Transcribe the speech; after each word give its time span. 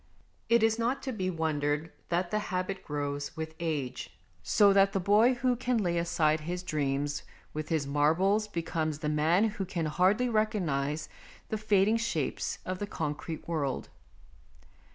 It 0.49 0.63
is 0.63 0.79
not 0.79 1.03
to 1.03 1.11
be 1.11 1.29
wondered 1.29 1.91
that 2.09 2.31
the 2.31 2.39
habit 2.49 2.83
grows 2.83 3.37
with 3.37 3.53
age, 3.59 4.09
so 4.41 4.73
that 4.73 4.93
the 4.93 4.99
boy 4.99 5.35
who 5.35 5.55
can 5.55 5.77
lay 5.77 5.99
aside 5.99 6.39
his 6.39 6.63
ON 6.63 6.67
DREAMS 6.69 7.21
111 7.51 7.51
dreams 7.53 7.53
with 7.53 7.69
his 7.69 7.85
marbles 7.85 8.47
becomes 8.47 8.97
the 8.97 9.09
man 9.09 9.43
who 9.47 9.63
can 9.65 9.85
hardly 9.85 10.27
recognize 10.27 11.07
the 11.49 11.57
fading 11.59 11.97
shapes 11.97 12.57
of 12.65 12.79
the 12.79 12.87
concrete 12.87 13.47
world. 13.47 13.89